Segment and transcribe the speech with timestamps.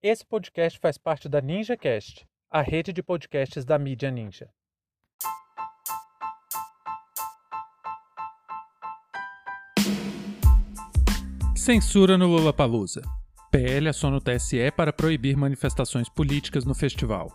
[0.00, 4.48] Esse podcast faz parte da NinjaCast, a rede de podcasts da mídia Ninja.
[11.56, 13.02] Censura no Lollapalooza.
[13.50, 17.32] PL aciona o TSE para proibir manifestações políticas no festival.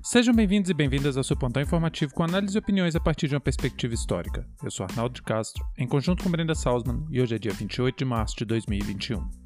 [0.00, 3.34] Sejam bem-vindos e bem-vindas ao seu pontão informativo com análise e opiniões a partir de
[3.34, 4.48] uma perspectiva histórica.
[4.62, 7.98] Eu sou Arnaldo de Castro, em conjunto com Brenda Salzman, e hoje é dia 28
[7.98, 9.45] de março de 2021.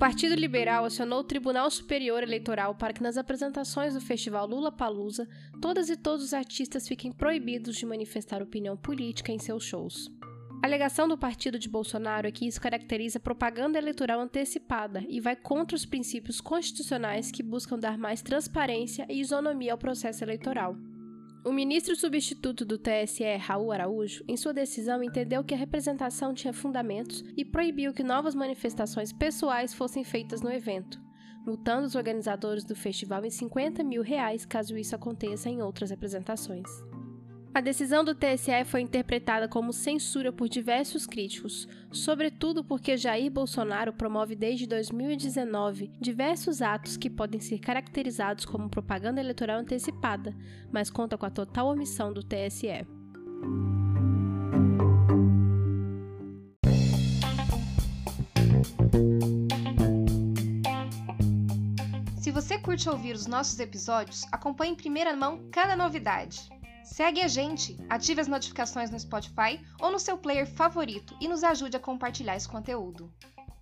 [0.00, 5.28] Partido Liberal acionou o Tribunal Superior Eleitoral para que nas apresentações do festival Lula Palusa,
[5.60, 10.10] todas e todos os artistas fiquem proibidos de manifestar opinião política em seus shows.
[10.62, 15.36] A alegação do partido de Bolsonaro é que isso caracteriza propaganda eleitoral antecipada e vai
[15.36, 20.78] contra os princípios constitucionais que buscam dar mais transparência e isonomia ao processo eleitoral.
[21.42, 26.52] O ministro substituto do TSE, Raul Araújo, em sua decisão entendeu que a representação tinha
[26.52, 31.00] fundamentos e proibiu que novas manifestações pessoais fossem feitas no evento,
[31.46, 36.68] multando os organizadores do festival em 50 mil reais caso isso aconteça em outras representações.
[37.52, 43.92] A decisão do TSE foi interpretada como censura por diversos críticos, sobretudo porque Jair Bolsonaro
[43.92, 50.32] promove desde 2019 diversos atos que podem ser caracterizados como propaganda eleitoral antecipada,
[50.70, 52.86] mas conta com a total omissão do TSE.
[62.16, 66.48] Se você curte ouvir os nossos episódios, acompanhe em primeira mão cada novidade.
[66.90, 71.44] Segue a gente, ative as notificações no Spotify ou no seu player favorito e nos
[71.44, 73.08] ajude a compartilhar esse conteúdo.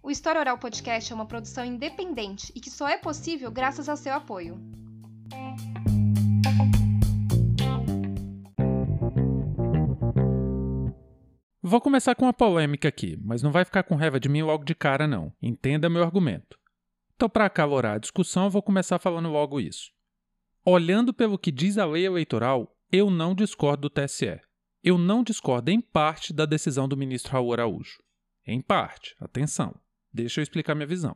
[0.03, 3.99] O História Oral Podcast é uma produção independente e que só é possível graças ao
[3.99, 4.59] seu apoio.
[11.63, 14.65] Vou começar com uma polêmica aqui, mas não vai ficar com raiva de mim logo
[14.65, 15.31] de cara, não.
[15.43, 16.59] Entenda meu argumento.
[17.15, 19.93] Então, para acalorar a discussão, vou começar falando logo isso.
[20.65, 24.41] Olhando pelo que diz a lei eleitoral, eu não discordo do TSE.
[24.83, 27.99] Eu não discordo em parte da decisão do ministro Raul Araújo.
[28.47, 29.75] Em parte, atenção,
[30.13, 31.15] deixa eu explicar minha visão.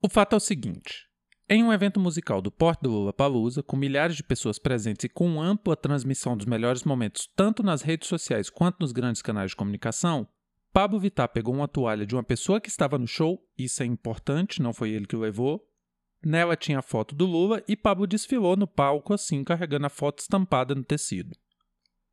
[0.00, 1.08] O fato é o seguinte:
[1.48, 5.08] em um evento musical do porte do Lula Palusa, com milhares de pessoas presentes e
[5.08, 9.56] com ampla transmissão dos melhores momentos tanto nas redes sociais quanto nos grandes canais de
[9.56, 10.28] comunicação,
[10.72, 14.62] Pablo Vittar pegou uma toalha de uma pessoa que estava no show, isso é importante,
[14.62, 15.68] não foi ele que o levou,
[16.24, 20.18] Nela tinha a foto do Lula e Pablo desfilou no palco assim, carregando a foto
[20.18, 21.34] estampada no tecido.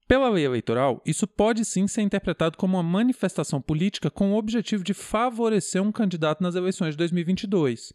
[0.07, 4.81] Pela lei eleitoral, isso pode sim ser interpretado como uma manifestação política com o objetivo
[4.81, 7.91] de favorecer um candidato nas eleições de 2022.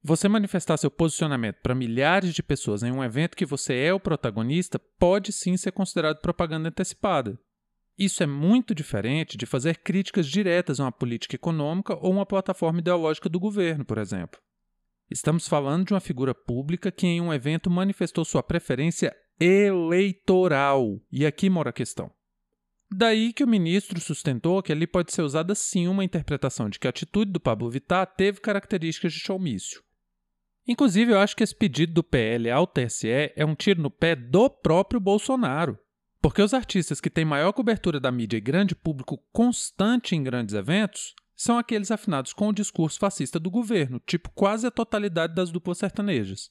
[0.00, 3.98] Você manifestar seu posicionamento para milhares de pessoas em um evento que você é o
[3.98, 7.36] protagonista pode sim ser considerado propaganda antecipada.
[7.98, 12.78] Isso é muito diferente de fazer críticas diretas a uma política econômica ou uma plataforma
[12.78, 14.40] ideológica do governo, por exemplo.
[15.10, 21.00] Estamos falando de uma figura pública que em um evento manifestou sua preferência eleitoral.
[21.12, 22.10] E aqui mora a questão.
[22.90, 26.86] Daí que o ministro sustentou que ali pode ser usada sim uma interpretação de que
[26.86, 29.82] a atitude do Pablo Vittar teve características de showmício.
[30.66, 34.16] Inclusive, eu acho que esse pedido do PL ao TSE é um tiro no pé
[34.16, 35.78] do próprio Bolsonaro.
[36.22, 40.54] Porque os artistas que têm maior cobertura da mídia e grande público constante em grandes
[40.54, 45.50] eventos são aqueles afinados com o discurso fascista do governo, tipo quase a totalidade das
[45.50, 46.50] duplas sertanejas.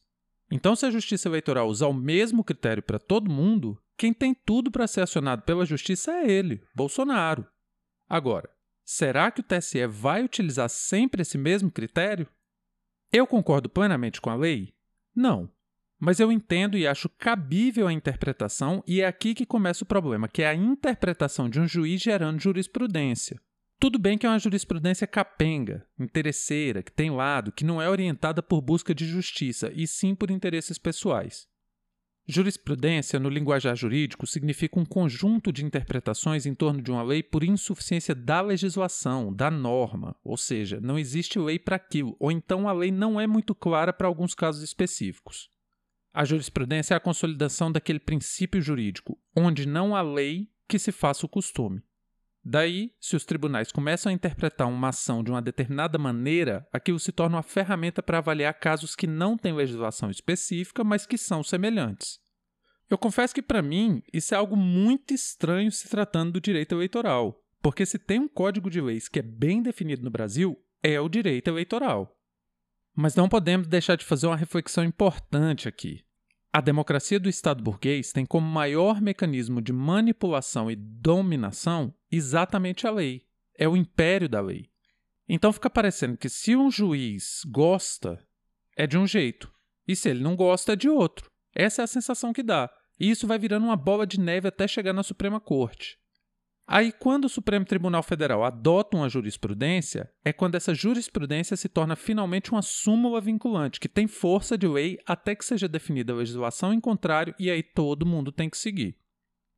[0.51, 4.69] Então, se a justiça eleitoral usar o mesmo critério para todo mundo, quem tem tudo
[4.69, 7.47] para ser acionado pela justiça é ele, Bolsonaro.
[8.07, 8.49] Agora,
[8.83, 12.27] será que o TSE vai utilizar sempre esse mesmo critério?
[13.11, 14.73] Eu concordo plenamente com a lei?
[15.15, 15.49] Não.
[15.99, 20.27] Mas eu entendo e acho cabível a interpretação, e é aqui que começa o problema,
[20.27, 23.39] que é a interpretação de um juiz gerando jurisprudência.
[23.83, 28.41] Tudo bem que é uma jurisprudência capenga, interesseira, que tem lado, que não é orientada
[28.41, 31.49] por busca de justiça, e sim por interesses pessoais.
[32.25, 37.43] Jurisprudência, no linguajar jurídico, significa um conjunto de interpretações em torno de uma lei por
[37.43, 42.71] insuficiência da legislação, da norma, ou seja, não existe lei para aquilo, ou então a
[42.71, 45.49] lei não é muito clara para alguns casos específicos.
[46.13, 51.25] A jurisprudência é a consolidação daquele princípio jurídico, onde não há lei que se faça
[51.25, 51.83] o costume.
[52.45, 57.13] Daí, se os tribunais começam a interpretar uma ação de uma determinada maneira, aquilo se
[57.13, 62.19] torna uma ferramenta para avaliar casos que não têm legislação específica, mas que são semelhantes.
[62.89, 67.41] Eu confesso que, para mim, isso é algo muito estranho se tratando do direito eleitoral,
[67.61, 71.07] porque se tem um código de leis que é bem definido no Brasil, é o
[71.07, 72.13] direito eleitoral.
[72.93, 76.03] Mas não podemos deixar de fazer uma reflexão importante aqui.
[76.51, 82.91] A democracia do Estado burguês tem como maior mecanismo de manipulação e dominação exatamente a
[82.91, 83.25] lei.
[83.57, 84.69] É o império da lei.
[85.27, 88.19] Então fica parecendo que se um juiz gosta,
[88.75, 89.51] é de um jeito,
[89.87, 91.29] e se ele não gosta, é de outro.
[91.55, 92.69] Essa é a sensação que dá.
[92.99, 95.97] E isso vai virando uma bola de neve até chegar na Suprema Corte.
[96.65, 101.95] Aí, quando o Supremo Tribunal Federal adota uma jurisprudência, é quando essa jurisprudência se torna
[101.95, 106.73] finalmente uma súmula vinculante, que tem força de lei até que seja definida a legislação
[106.73, 108.97] em contrário e aí todo mundo tem que seguir.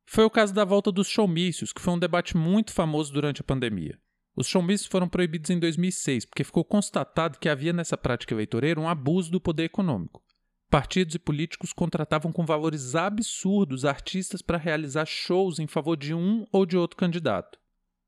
[0.06, 3.44] Foi o caso da volta dos showmícios, que foi um debate muito famoso durante a
[3.44, 3.98] pandemia.
[4.36, 8.88] Os showmícios foram proibidos em 2006 porque ficou constatado que havia nessa prática eleitoreira um
[8.88, 10.22] abuso do poder econômico.
[10.70, 16.44] Partidos e políticos contratavam com valores absurdos artistas para realizar shows em favor de um
[16.52, 17.58] ou de outro candidato.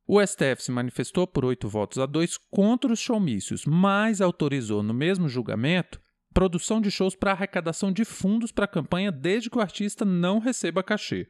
[0.06, 4.94] O STF se manifestou por oito votos a dois contra os showmícios, mas autorizou no
[4.94, 6.00] mesmo julgamento
[6.32, 10.38] produção de shows para arrecadação de fundos para a campanha desde que o artista não
[10.38, 11.26] receba cachê.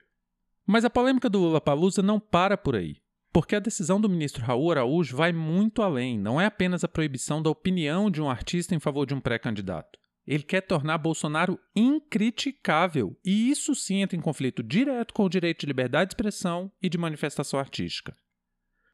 [0.70, 2.97] Mas a polêmica do Lula Palusa não para por aí,
[3.32, 7.41] porque a decisão do ministro Raul Araújo vai muito além, não é apenas a proibição
[7.41, 9.99] da opinião de um artista em favor de um pré-candidato.
[10.26, 15.61] Ele quer tornar Bolsonaro incriticável, e isso sim entra em conflito direto com o direito
[15.61, 18.15] de liberdade de expressão e de manifestação artística.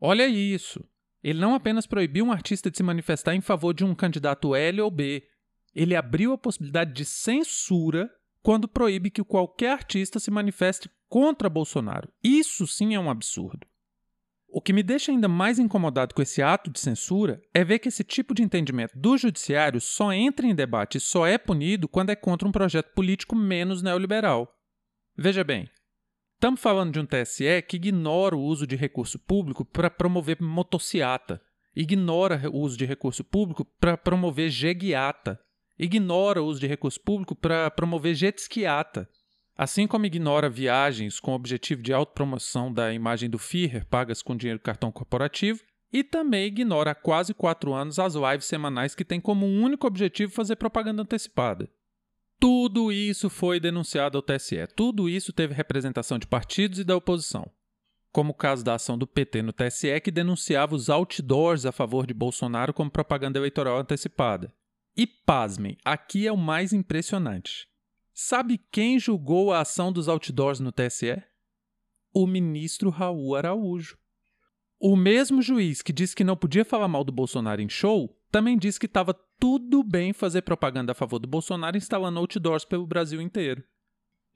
[0.00, 0.88] Olha isso!
[1.24, 4.80] Ele não apenas proibiu um artista de se manifestar em favor de um candidato L
[4.80, 5.26] ou B,
[5.74, 8.08] ele abriu a possibilidade de censura
[8.44, 12.12] quando proíbe que qualquer artista se manifeste contra Bolsonaro.
[12.24, 13.64] Isso sim é um absurdo.
[14.48, 17.86] O que me deixa ainda mais incomodado com esse ato de censura é ver que
[17.86, 22.10] esse tipo de entendimento do judiciário só entra em debate e só é punido quando
[22.10, 24.52] é contra um projeto político menos neoliberal.
[25.16, 25.70] Veja bem,
[26.34, 31.40] estamos falando de um TSE que ignora o uso de recurso público para promover motociata,
[31.76, 35.38] ignora o uso de recurso público para promover jeguiata,
[35.78, 39.08] ignora o uso de recurso público para promover jetskiata.
[39.56, 44.36] Assim como ignora viagens com o objetivo de autopromoção da imagem do Führer pagas com
[44.36, 45.62] dinheiro do cartão corporativo,
[45.92, 50.32] e também ignora há quase quatro anos as lives semanais que têm como único objetivo
[50.32, 51.70] fazer propaganda antecipada.
[52.40, 57.48] Tudo isso foi denunciado ao TSE, tudo isso teve representação de partidos e da oposição.
[58.10, 62.06] Como o caso da ação do PT no TSE, que denunciava os outdoors a favor
[62.06, 64.52] de Bolsonaro como propaganda eleitoral antecipada.
[64.96, 67.68] E pasmem, aqui é o mais impressionante.
[68.16, 71.20] Sabe quem julgou a ação dos outdoors no TSE?
[72.14, 73.98] O ministro Raul Araújo.
[74.78, 78.56] O mesmo juiz que disse que não podia falar mal do Bolsonaro em show também
[78.56, 83.20] disse que estava tudo bem fazer propaganda a favor do Bolsonaro instalando outdoors pelo Brasil
[83.20, 83.64] inteiro.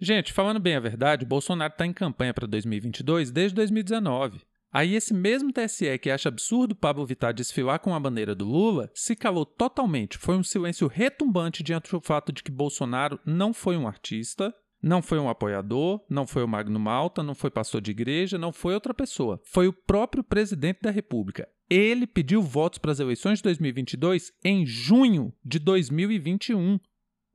[0.01, 4.41] Gente, falando bem a verdade, Bolsonaro está em campanha para 2022 desde 2019.
[4.73, 8.91] Aí esse mesmo TSE que acha absurdo Pablo Vittar desfilar com a bandeira do Lula
[8.95, 10.19] se calou totalmente.
[10.19, 15.03] Foi um silêncio retumbante diante do fato de que Bolsonaro não foi um artista, não
[15.03, 18.75] foi um apoiador, não foi o Magno Malta, não foi pastor de igreja, não foi
[18.75, 19.41] outra pessoa.
[19.45, 21.49] Foi o próprio presidente da República.
[21.69, 26.79] Ele pediu votos para as eleições de 2022 em junho de 2021.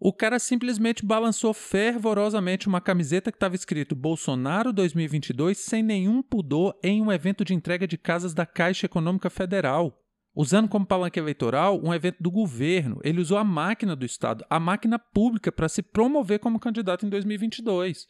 [0.05, 6.77] O cara simplesmente balançou fervorosamente uma camiseta que estava escrito Bolsonaro 2022 sem nenhum pudor
[6.83, 9.97] em um evento de entrega de casas da Caixa Econômica Federal.
[10.35, 14.59] Usando como palanque eleitoral um evento do governo, ele usou a máquina do Estado, a
[14.59, 18.05] máquina pública, para se promover como candidato em 2022.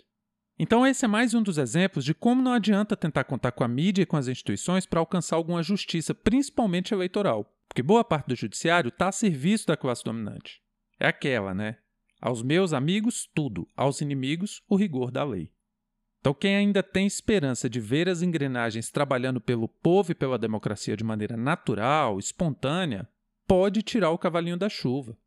[0.57, 3.67] Então, esse é mais um dos exemplos de como não adianta tentar contar com a
[3.67, 8.35] mídia e com as instituições para alcançar alguma justiça, principalmente eleitoral, porque boa parte do
[8.35, 10.59] judiciário está a serviço da classe dominante.
[10.99, 11.77] É aquela, né?
[12.25, 13.67] Aos meus amigos, tudo.
[13.75, 15.51] Aos inimigos, o rigor da lei.
[16.21, 20.95] Então, quem ainda tem esperança de ver as engrenagens trabalhando pelo povo e pela democracia
[20.95, 23.09] de maneira natural, espontânea,
[23.45, 25.17] pode tirar o cavalinho da chuva.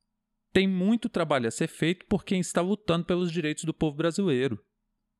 [0.55, 4.59] Tem muito trabalho a ser feito por quem está lutando pelos direitos do povo brasileiro.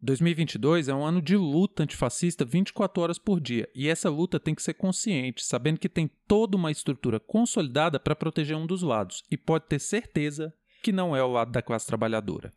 [0.01, 4.55] 2022 é um ano de luta antifascista 24 horas por dia, e essa luta tem
[4.55, 9.23] que ser consciente, sabendo que tem toda uma estrutura consolidada para proteger um dos lados,
[9.31, 10.55] e pode ter certeza
[10.87, 12.53] que não é o lado da classe trabalhadora.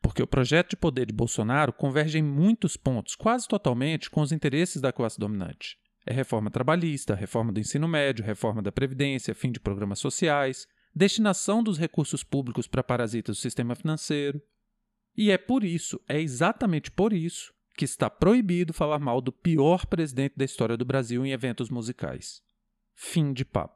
[0.00, 4.32] Porque o projeto de poder de Bolsonaro converge em muitos pontos, quase totalmente, com os
[4.32, 5.76] interesses da classe dominante.
[6.06, 11.62] É reforma trabalhista, reforma do ensino médio, reforma da Previdência, fim de programas sociais, destinação
[11.62, 14.40] dos recursos públicos para parasitas do sistema financeiro.
[15.14, 19.84] E é por isso, é exatamente por isso, que está proibido falar mal do pior
[19.84, 22.40] presidente da história do Brasil em eventos musicais.
[22.94, 23.75] Fim de papo.